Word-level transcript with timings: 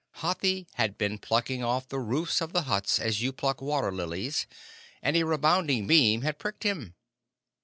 Hathi 0.15 0.65
had 0.77 0.97
been 0.97 1.19
plucking 1.19 1.63
off 1.63 1.87
the 1.87 1.99
roofs 1.99 2.41
of 2.41 2.53
the 2.53 2.63
huts 2.63 2.97
as 2.97 3.21
you 3.21 3.31
pluck 3.31 3.61
water 3.61 3.91
lilies, 3.91 4.47
and 5.03 5.15
a 5.15 5.21
rebounding 5.21 5.85
beam 5.85 6.23
had 6.23 6.39
pricked 6.39 6.63
him. 6.63 6.95